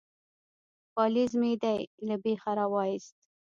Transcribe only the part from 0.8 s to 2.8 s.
_پالېز مې دې له بېخه را